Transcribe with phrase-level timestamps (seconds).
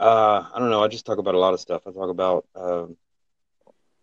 [0.00, 0.82] Uh, I don't know.
[0.82, 1.82] I just talk about a lot of stuff.
[1.86, 2.96] I talk about um,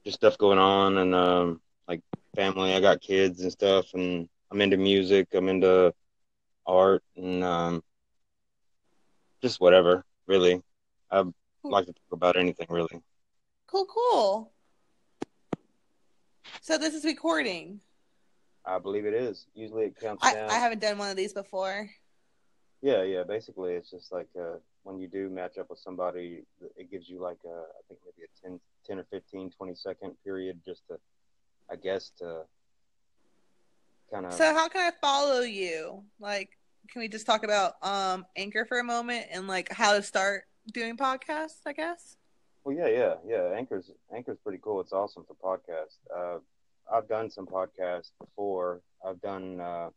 [0.06, 2.02] just stuff going on and um, like
[2.36, 2.76] family.
[2.76, 5.30] I got kids and stuff, and I'm into music.
[5.34, 5.92] I'm into
[6.68, 7.84] art and um,
[9.42, 10.06] just whatever.
[10.28, 10.62] Really,
[11.10, 11.24] I
[11.64, 12.68] like to talk about anything.
[12.70, 13.02] Really.
[13.66, 14.52] Cool, cool.
[16.62, 17.80] So this is recording.
[18.64, 19.48] I believe it is.
[19.56, 20.52] Usually it counts I, down.
[20.52, 21.90] I haven't done one of these before.
[22.82, 23.24] Yeah, yeah.
[23.24, 26.44] Basically, it's just like uh, when you do match up with somebody,
[26.76, 30.14] it gives you like a, I think maybe a 10, 10 or 15, 20 second
[30.24, 30.98] period just to,
[31.72, 32.44] I guess, to
[34.12, 34.34] kind of.
[34.34, 36.04] So how can I follow you?
[36.20, 36.50] Like,
[36.90, 40.44] can we just talk about um Anchor for a moment and like how to start
[40.72, 41.62] doing podcasts?
[41.66, 42.16] I guess.
[42.64, 43.56] Well, yeah, yeah, yeah.
[43.56, 44.82] Anchor's Anchor's pretty cool.
[44.82, 45.98] It's awesome for podcasts.
[46.16, 46.40] Uh,
[46.94, 48.82] I've done some podcasts before.
[49.06, 49.60] I've done.
[49.60, 49.90] Uh,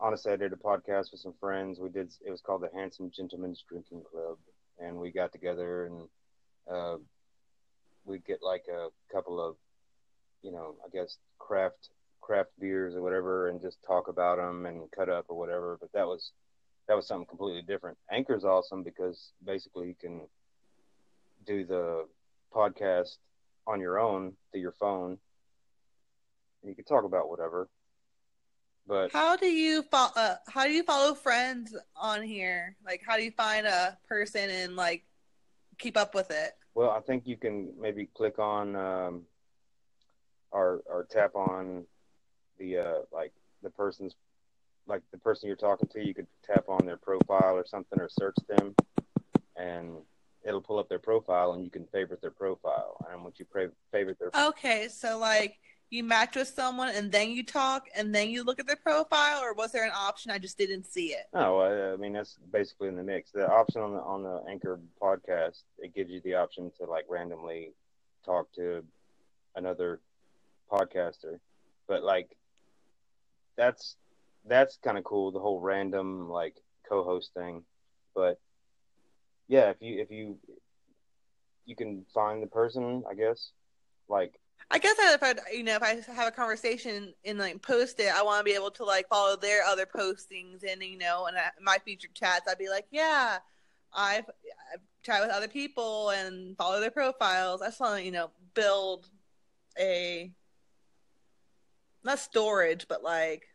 [0.00, 1.78] honestly, I did a podcast with some friends.
[1.80, 2.12] We did.
[2.24, 4.38] It was called the Handsome Gentlemen's Drinking Club,
[4.78, 6.08] and we got together and
[6.70, 6.96] uh,
[8.04, 9.56] we'd get like a couple of,
[10.42, 11.90] you know, I guess craft
[12.20, 15.78] craft beers or whatever, and just talk about them and cut up or whatever.
[15.80, 16.32] But that was
[16.88, 17.98] that was something completely different.
[18.10, 20.22] Anchor's awesome because basically you can
[21.46, 22.06] do the
[22.54, 23.16] podcast
[23.66, 25.18] on your own through your phone.
[26.62, 27.68] And you can talk about whatever.
[28.88, 30.12] But how do you follow?
[30.16, 32.74] Uh, how do you follow friends on here?
[32.84, 35.04] Like, how do you find a person and like
[35.78, 36.52] keep up with it?
[36.74, 39.22] Well, I think you can maybe click on um,
[40.50, 41.84] or or tap on
[42.58, 44.14] the uh, like the person's
[44.86, 46.04] like the person you're talking to.
[46.04, 48.74] You could tap on their profile or something, or search them,
[49.54, 49.96] and
[50.44, 53.04] it'll pull up their profile and you can favorite their profile.
[53.12, 53.44] And once you
[53.92, 55.58] favorite their Okay, so like
[55.90, 59.40] you match with someone and then you talk and then you look at their profile
[59.42, 61.26] or was there an option I just didn't see it?
[61.32, 63.30] No, I, I mean that's basically in the mix.
[63.30, 67.06] The option on the on the Anchor podcast, it gives you the option to like
[67.08, 67.72] randomly
[68.24, 68.84] talk to
[69.56, 70.00] another
[70.70, 71.38] podcaster.
[71.86, 72.36] But like
[73.56, 73.96] that's
[74.46, 76.56] that's kind of cool the whole random like
[76.88, 77.62] co-host thing.
[78.14, 78.38] But
[79.48, 80.38] yeah, if you if you
[81.64, 83.50] you can find the person, I guess.
[84.10, 88.00] Like I guess if I you know if I have a conversation and like post
[88.00, 91.26] it, I want to be able to like follow their other postings and you know
[91.26, 92.46] and I, my featured chats.
[92.48, 93.38] I'd be like, yeah,
[93.94, 94.26] I've,
[94.72, 97.62] I've chat with other people and follow their profiles.
[97.62, 99.08] I just want to you know build
[99.78, 100.32] a
[102.04, 103.46] not storage, but like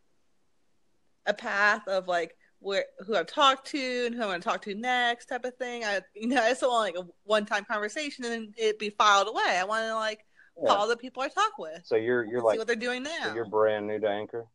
[1.26, 4.62] a path of like where who I've talked to and who I'm going to talk
[4.64, 5.84] to next, type of thing.
[5.84, 9.28] I you know I just want like a one time conversation and it be filed
[9.28, 9.60] away.
[9.60, 10.26] I want to like
[10.62, 10.68] yeah.
[10.68, 11.82] follow the people I talk with.
[11.86, 13.24] So you're you're like what they're doing now.
[13.24, 14.46] So you're brand new to Anchor.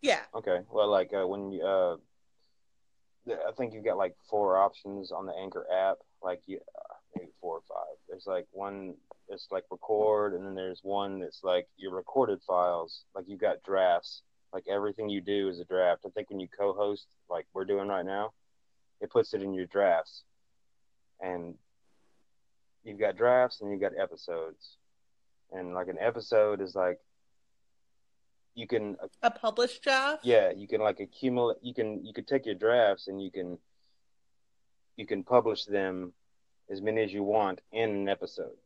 [0.00, 0.20] Yeah.
[0.34, 0.60] Okay.
[0.70, 1.96] Well, like uh, when you, uh,
[3.28, 5.96] I think you've got like four options on the Anchor app.
[6.22, 7.96] Like you, uh, maybe four or five.
[8.08, 8.94] There's like one
[9.28, 13.04] that's like record, and then there's one that's like your recorded files.
[13.14, 14.22] Like you've got drafts
[14.52, 16.02] like everything you do is a draft.
[16.06, 18.32] I think when you co-host, like we're doing right now,
[19.00, 20.22] it puts it in your drafts,
[21.20, 21.54] and
[22.88, 24.78] you've got drafts and you've got episodes,
[25.52, 26.98] and like an episode is like
[28.54, 30.24] you can uh, a published draft.
[30.24, 31.58] Yeah, you can like accumulate.
[31.62, 33.58] You can you can take your drafts and you can
[34.96, 36.12] you can publish them
[36.70, 38.56] as many as you want in an episode.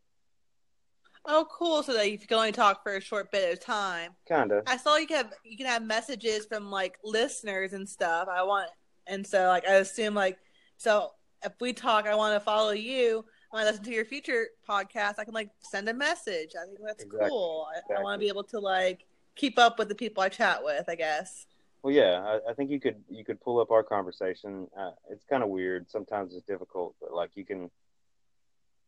[1.24, 1.82] Oh, cool!
[1.82, 4.12] So that you can only talk for a short bit of time.
[4.26, 4.62] Kinda.
[4.66, 8.28] I saw you can have you can have messages from like listeners and stuff.
[8.28, 8.70] I want,
[9.06, 10.38] and so like I assume like
[10.78, 11.10] so
[11.44, 13.24] if we talk, I want to follow you.
[13.52, 16.52] When I listen to your future podcast, I can like send a message.
[16.58, 17.28] I think that's exactly.
[17.28, 17.68] cool.
[17.70, 17.96] Exactly.
[17.96, 19.04] I, I want to be able to like
[19.36, 20.88] keep up with the people I chat with.
[20.88, 21.46] I guess.
[21.82, 24.68] Well, yeah, I, I think you could you could pull up our conversation.
[24.74, 25.90] Uh, it's kind of weird.
[25.90, 27.70] Sometimes it's difficult, but like you can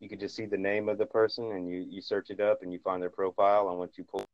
[0.01, 2.63] you can just see the name of the person and you you search it up
[2.63, 4.25] and you find their profile and once you pull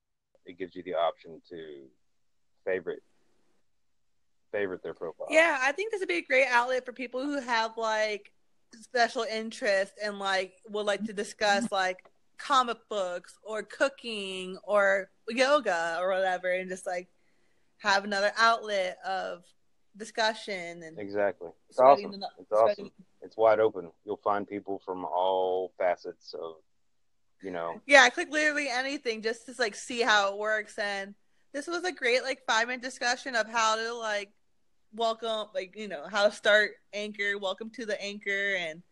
[0.47, 1.83] it gives you the option to
[2.65, 3.03] favorite
[4.51, 7.41] favorite their profile yeah i think this would be a great outlet for people who
[7.41, 8.33] have like
[8.81, 11.99] special interest and like would like to discuss like
[12.39, 17.09] comic books or cooking or yoga or whatever and just like
[17.79, 19.45] have another outlet of
[19.97, 22.91] discussion and exactly it's awesome the, it's awesome
[23.23, 23.91] it's wide open.
[24.05, 26.57] You'll find people from all facets of,
[27.43, 27.81] you know.
[27.87, 31.15] Yeah, I click literally anything just to like see how it works, and
[31.53, 34.31] this was a great like five minute discussion of how to like
[34.95, 38.83] welcome, like you know how to start Anchor, welcome to the Anchor, and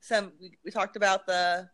[0.00, 1.68] some we, we talked about the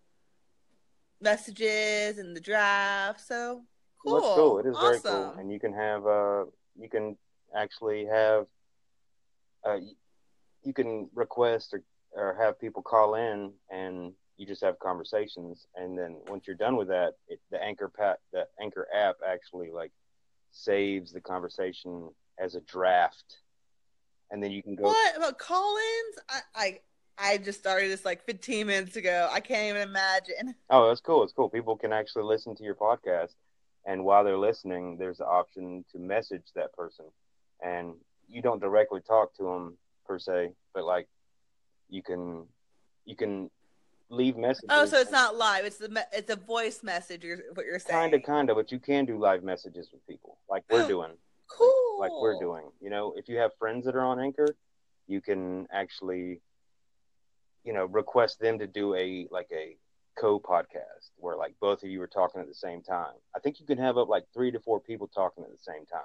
[1.21, 3.21] messages and the draft.
[3.21, 3.65] So
[4.03, 4.13] cool.
[4.13, 4.59] Well, cool.
[4.59, 5.03] It is awesome.
[5.03, 6.45] very cool, and you can have uh
[6.79, 7.17] you can
[7.57, 8.47] actually have
[9.65, 9.77] uh
[10.63, 15.97] you can request or, or have people call in and you just have conversations and
[15.97, 19.93] then once you're done with that it, the anchor pat the anchor app actually like
[20.51, 22.09] saves the conversation
[22.41, 23.37] as a draft
[24.31, 26.19] and then you can go What about call-ins?
[26.29, 26.79] I, I
[27.17, 29.29] I just started this like 15 minutes ago.
[29.31, 30.55] I can't even imagine.
[30.71, 33.35] oh that's cool it's cool people can actually listen to your podcast
[33.87, 37.07] and while they're listening there's the option to message that person
[37.63, 37.95] and
[38.29, 39.77] you don't directly talk to them
[40.07, 41.07] per se but like
[41.89, 42.47] you can
[43.05, 43.51] you can
[44.11, 45.65] leave messages Oh, so it's not live.
[45.65, 47.25] It's the me- it's a voice message.
[47.25, 47.99] You're, what you're saying?
[47.99, 50.89] kind of kind of but you can do live messages with people like we're oh.
[50.89, 51.13] doing
[51.49, 51.97] Cool.
[51.99, 52.71] like we're doing.
[52.81, 54.57] You know, if you have friends that are on Anchor,
[55.07, 56.41] you can actually,
[57.65, 59.77] you know, request them to do a like a
[60.19, 63.15] co-podcast where like both of you are talking at the same time.
[63.35, 65.87] I think you can have up like three to four people talking at the same
[65.87, 66.03] time.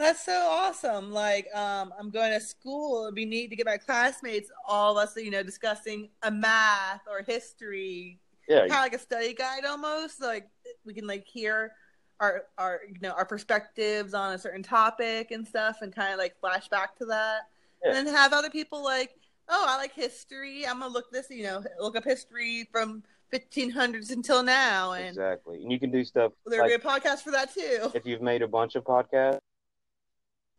[0.00, 1.12] That's so awesome.
[1.12, 3.02] Like, um, I'm going to school.
[3.02, 7.02] It'd be neat to get my classmates, all of us, you know, discussing a math
[7.06, 8.18] or history,
[8.48, 10.22] Yeah, kind of like a study guide almost.
[10.22, 10.48] Like,
[10.86, 11.72] we can like hear
[12.20, 16.18] our our you know our perspectives on a certain topic and stuff, and kind of
[16.18, 17.40] like flash back to that,
[17.82, 17.94] Yeah.
[17.96, 19.16] and then have other people like,
[19.48, 20.66] oh, I like history.
[20.66, 23.02] I'm gonna look this, you know, look up history from
[23.32, 25.62] 1500s until now, and exactly.
[25.62, 27.90] And you can do stuff there'll like be a podcast for that too.
[27.94, 29.38] if you've made a bunch of podcasts.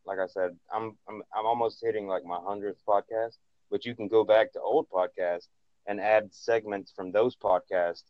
[0.03, 3.37] Like I said, I'm I'm I'm almost hitting like my hundredth podcast,
[3.69, 5.47] but you can go back to old podcasts
[5.85, 8.03] and add segments from those podcasts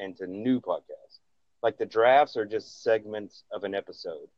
[0.00, 1.19] into new podcasts.
[1.62, 4.28] Like the drafts are just segments of an episode.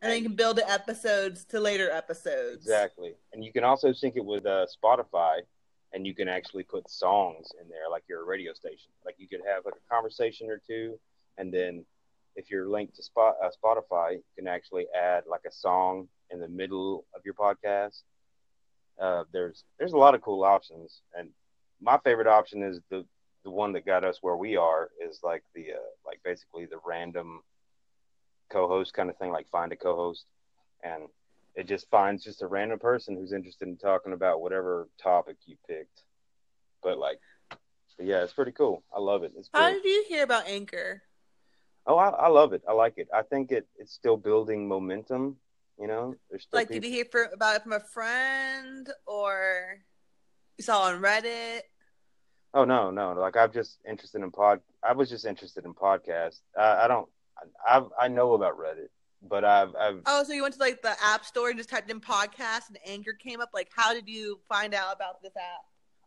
[0.00, 2.62] And then you can build the episodes to later episodes.
[2.62, 3.14] Exactly.
[3.32, 5.40] And you can also sync it with uh, Spotify
[5.92, 8.90] and you can actually put songs in there like your radio station.
[9.04, 10.98] Like you could have like a conversation or two
[11.38, 11.84] and then
[12.36, 16.40] if you're linked to Spot, uh, Spotify, you can actually add like a song in
[16.40, 18.02] the middle of your podcast.
[19.00, 21.28] Uh, there's there's a lot of cool options, and
[21.80, 23.04] my favorite option is the
[23.44, 26.80] the one that got us where we are is like the uh, like basically the
[26.86, 27.40] random
[28.50, 30.26] co-host kind of thing, like find a co-host,
[30.82, 31.04] and
[31.54, 35.56] it just finds just a random person who's interested in talking about whatever topic you
[35.68, 36.02] picked.
[36.82, 38.82] But like, but yeah, it's pretty cool.
[38.94, 39.32] I love it.
[39.36, 39.82] It's How great.
[39.82, 41.02] did you hear about Anchor?
[41.86, 42.62] Oh, I, I love it.
[42.68, 43.08] I like it.
[43.12, 45.36] I think it it's still building momentum.
[45.78, 49.78] You know, there's still Like, did you hear for, about it from a friend or
[50.58, 51.62] you saw on Reddit?
[52.54, 53.12] Oh no, no.
[53.12, 54.60] Like I'm just interested in pod.
[54.82, 56.40] I was just interested in podcasts.
[56.56, 57.08] I, I don't.
[57.66, 58.88] I I know about Reddit,
[59.28, 61.90] but I've I've Oh, so you went to like the app store and just typed
[61.90, 63.50] in podcast and Anchor came up.
[63.54, 65.62] Like, how did you find out about this app?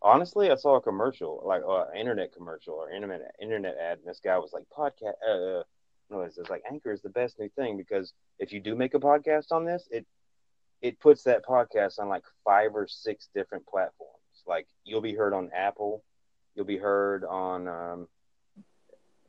[0.06, 4.07] honestly I saw a commercial, like uh, an internet commercial or internet internet ad, and
[4.07, 5.15] this guy was like podcast.
[5.27, 5.63] Uh,
[6.09, 8.94] no, it's it's like Anchor is the best new thing because if you do make
[8.94, 10.06] a podcast on this, it
[10.81, 14.13] it puts that podcast on like five or six different platforms.
[14.48, 16.03] Like you'll be heard on Apple,
[16.55, 17.67] you'll be heard on.
[17.67, 18.07] Um,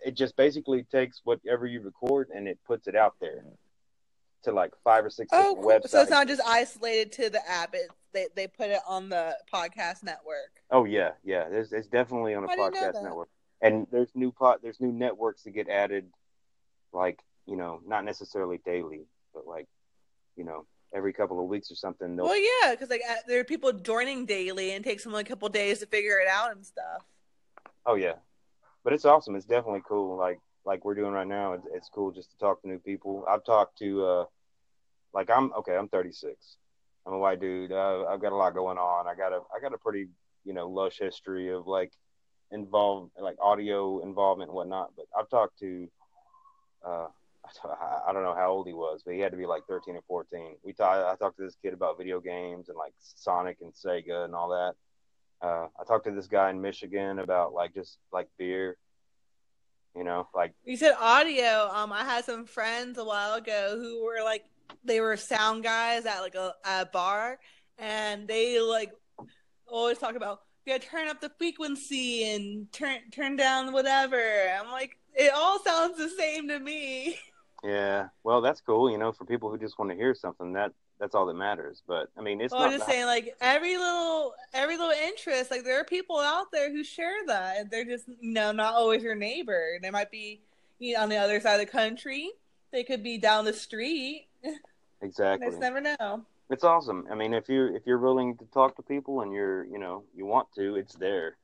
[0.04, 3.42] it just basically takes whatever you record and it puts it out there
[4.42, 5.64] to like five or six Oh, cool.
[5.64, 5.88] websites.
[5.88, 7.74] so it's not just isolated to the app.
[7.74, 10.62] It they they put it on the podcast network.
[10.70, 11.48] Oh yeah, yeah.
[11.48, 13.28] There's it's definitely on a I podcast network,
[13.60, 16.06] and there's new pot there's new networks that get added,
[16.92, 19.66] like you know, not necessarily daily, but like
[20.36, 22.16] you know, every couple of weeks or something.
[22.16, 25.26] Well, yeah, because like uh, there are people joining daily and it takes them like
[25.26, 27.02] a couple days to figure it out and stuff.
[27.86, 28.14] Oh yeah,
[28.82, 29.36] but it's awesome.
[29.36, 30.16] It's definitely cool.
[30.16, 31.52] Like like we're doing right now.
[31.52, 33.24] It's, it's cool just to talk to new people.
[33.28, 34.24] I've talked to uh,
[35.14, 35.76] like I'm okay.
[35.76, 36.56] I'm 36.
[37.06, 37.70] I'm a white dude.
[37.70, 39.06] Uh, I've got a lot going on.
[39.06, 40.08] I got a I got a pretty
[40.44, 41.92] you know lush history of like
[42.50, 44.90] involved like audio involvement and whatnot.
[44.96, 45.88] But I've talked to
[46.84, 47.06] uh,
[48.08, 50.02] I don't know how old he was, but he had to be like 13 or
[50.08, 50.56] 14.
[50.64, 51.06] We talked.
[51.06, 54.48] I talked to this kid about video games and like Sonic and Sega and all
[54.48, 54.74] that.
[55.40, 58.76] Uh, I talked to this guy in Michigan about like just like beer,
[59.94, 61.68] you know, like You said audio.
[61.72, 64.44] Um, I had some friends a while ago who were like,
[64.84, 67.38] they were sound guys at like a, a bar,
[67.78, 68.92] and they like
[69.66, 74.20] always talk about you gotta turn up the frequency and turn turn down whatever.
[74.58, 77.18] I'm like, it all sounds the same to me.
[77.64, 80.72] yeah, well that's cool, you know, for people who just want to hear something that
[80.98, 81.82] that's all that matters.
[81.86, 85.50] But I mean, it's Well, I'm just that- saying, like every little every little interest,
[85.50, 88.74] like there are people out there who share that, and they're just you know not
[88.74, 89.78] always your neighbor.
[89.82, 90.40] They might be
[90.78, 92.30] you know, on the other side of the country.
[92.72, 94.26] They could be down the street.
[95.02, 95.48] Exactly.
[95.48, 96.24] just never know.
[96.48, 97.06] It's awesome.
[97.10, 100.04] I mean, if you if you're willing to talk to people and you're you know
[100.16, 101.36] you want to, it's there.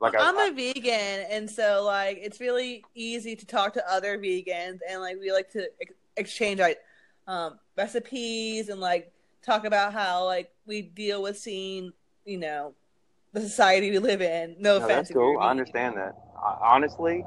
[0.00, 4.16] Like I, I'm a vegan, and so like it's really easy to talk to other
[4.18, 6.78] vegans, and like we like to ex- exchange like
[7.26, 9.12] um, recipes and like
[9.42, 11.92] talk about how like we deal with seeing,
[12.24, 12.74] you know,
[13.32, 14.56] the society we live in.
[14.58, 15.08] No, No, offense.
[15.08, 15.38] that's cool.
[15.40, 16.14] I understand that.
[16.36, 17.24] I, honestly,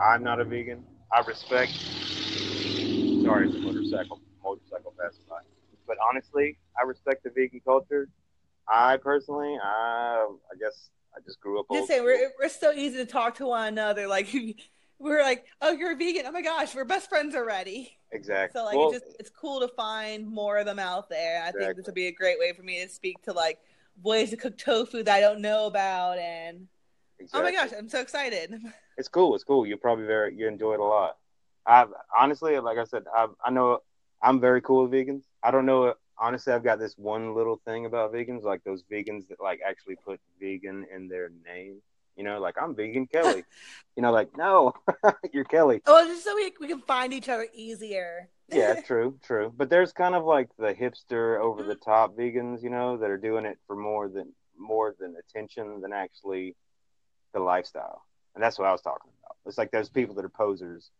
[0.00, 0.84] I'm not a vegan.
[1.12, 1.72] I respect.
[1.72, 5.38] Sorry, it's a motorcycle motorcycle passing by.
[5.86, 8.08] But honestly, I respect the vegan culture.
[8.68, 11.66] I personally, I, I guess I just grew up.
[11.72, 14.06] Just saying, we're we're so easy to talk to one another.
[14.06, 14.28] Like
[14.98, 16.24] we're like, oh, you're a vegan.
[16.26, 17.96] Oh my gosh, we're best friends already.
[18.12, 18.58] exactly.
[18.58, 21.42] So like, well, it's just it's cool to find more of them out there.
[21.42, 23.58] I think this would be a great way for me to speak to like
[24.02, 26.18] ways to cook tofu that I don't know about.
[26.18, 26.66] And
[27.32, 28.60] oh my gosh, I'm so excited.
[28.98, 29.34] it's cool.
[29.34, 29.66] It's cool.
[29.66, 31.16] You probably very you enjoy it a lot.
[31.66, 31.86] I
[32.18, 33.80] honestly, like I said, I I know
[34.22, 35.22] I'm very cool with vegans.
[35.42, 35.94] I don't know.
[36.20, 39.96] Honestly, I've got this one little thing about vegans, like those vegans that like actually
[40.04, 41.80] put vegan in their name.
[42.18, 43.44] You know, like I'm vegan Kelly.
[43.96, 44.74] you know, like no,
[45.32, 45.80] you're Kelly.
[45.86, 48.28] Well, just so we we can find each other easier.
[48.50, 49.52] Yeah, true, true.
[49.54, 53.18] But there's kind of like the hipster, over the top vegans, you know, that are
[53.18, 56.56] doing it for more than more than attention than actually
[57.34, 58.06] the lifestyle.
[58.34, 59.36] And that's what I was talking about.
[59.44, 60.90] It's like those people that are posers.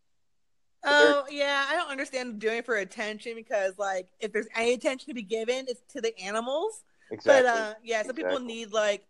[0.83, 5.07] Oh yeah, I don't understand doing it for attention because like if there's any attention
[5.07, 6.83] to be given, it's to the animals.
[7.09, 7.49] Exactly.
[7.49, 9.07] But uh, yeah, some people need like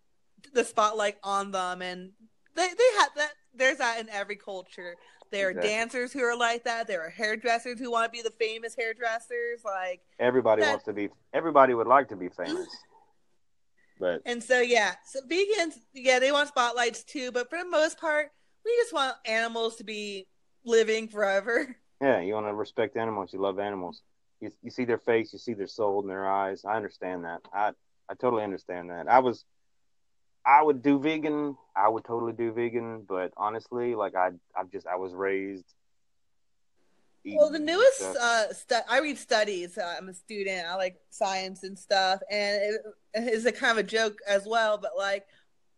[0.53, 2.11] the spotlight on them, and
[2.55, 3.31] they they have that.
[3.53, 4.95] There's that in every culture.
[5.31, 5.69] There are Exactly.
[5.69, 6.87] dancers who are like that.
[6.87, 9.63] There are hairdressers who want to be the famous hairdressers.
[9.63, 11.09] Like, everybody that- wants to be.
[11.33, 12.67] Everybody would like to be famous.
[13.99, 17.31] But and so yeah, so vegans, yeah, they want spotlights too.
[17.33, 18.31] But for the most part,
[18.63, 20.25] we just want animals to be
[20.63, 21.75] living forever.
[22.01, 23.33] yeah, you want to respect animals.
[23.33, 24.01] You love animals.
[24.39, 25.33] You, you see their face.
[25.33, 26.63] You see their soul in their eyes.
[26.63, 27.41] I understand that.
[27.53, 27.71] I
[28.07, 29.09] I totally understand that.
[29.09, 29.43] I was.
[30.49, 31.55] I would do vegan.
[31.75, 35.65] I would totally do vegan, but honestly, like I, I've just I was raised.
[37.23, 39.77] Well, the newest uh, stu- I read studies.
[39.77, 40.65] Uh, I'm a student.
[40.65, 42.81] I like science and stuff, and it,
[43.13, 44.79] it's a kind of a joke as well.
[44.79, 45.27] But like,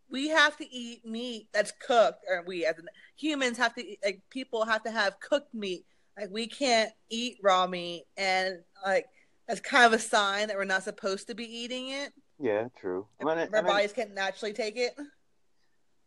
[0.09, 2.75] we have to eat meat that's cooked, or we as
[3.17, 5.85] humans have to eat, like people have to have cooked meat.
[6.17, 9.07] Like we can't eat raw meat, and like
[9.49, 12.13] that's kind of a sign that we're not supposed to be eating it.
[12.41, 13.07] Yeah, true.
[13.19, 14.95] I mean, Our I, mean, bodies can't naturally take it.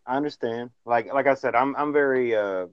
[0.06, 0.70] I understand.
[0.84, 2.66] Like like I said, I'm I'm very uh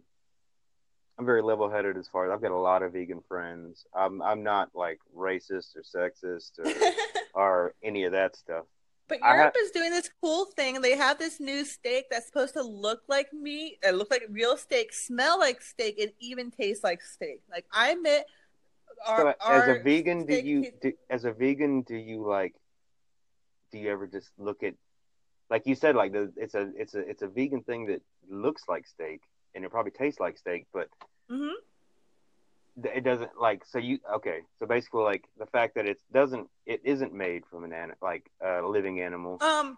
[1.18, 3.86] I'm very level headed as far as I've got a lot of vegan friends.
[3.96, 6.72] I'm I'm not like racist or sexist or
[7.34, 8.66] or any of that stuff.
[9.08, 10.82] But Europe is doing this cool thing.
[10.82, 14.56] They have this new steak that's supposed to look like meat, uh, look like real
[14.56, 17.42] steak, smell like steak, and even taste like steak.
[17.52, 18.24] Like I admit,
[19.06, 22.56] our, so as a vegan, do you do, as a vegan do you like
[23.72, 24.74] do you ever just look at
[25.50, 28.64] like you said like the, it's a it's a it's a vegan thing that looks
[28.68, 29.22] like steak
[29.54, 30.88] and it probably tastes like steak, but
[31.30, 31.54] Mhm.
[32.84, 36.80] it doesn't like so you okay so basically like the fact that it doesn't it
[36.86, 39.78] isn't made from an an like a living animal Um,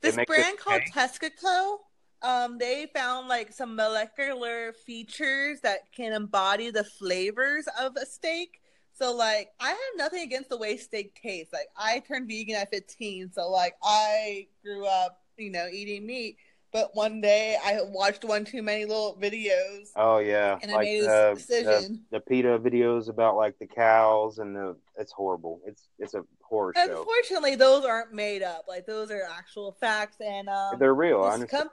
[0.00, 0.82] this brand called.
[0.82, 1.78] Tescaco,
[2.22, 8.61] um, they found like some molecular features that can embody the flavors of a steak.
[8.94, 11.52] So like, I have nothing against the way steak tastes.
[11.52, 16.36] Like, I turned vegan at 15, so like, I grew up, you know, eating meat.
[16.72, 20.84] But one day, I watched one too many little videos, oh yeah and I like
[20.84, 22.06] made uh, a decision.
[22.10, 26.22] the, the PETA videos about like the cows and the it's horrible it's it's a
[26.40, 28.66] horror show Unfortunately, those aren't made up.
[28.68, 31.70] Like, those are actual facts, and um, they're real I understand com-